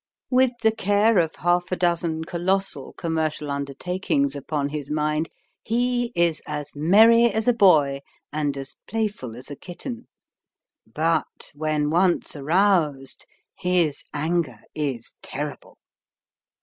[0.31, 5.29] With the care of half a dozen colossal commercial undertakings upon his mind,
[5.61, 7.99] he is as merry as a boy
[8.33, 10.07] and as playful as a kitten.
[10.91, 13.27] But when once aroused
[13.59, 15.77] his anger is terrible.